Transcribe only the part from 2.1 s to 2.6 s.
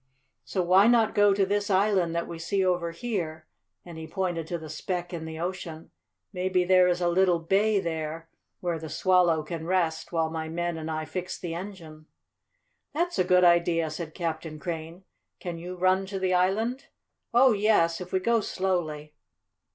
that we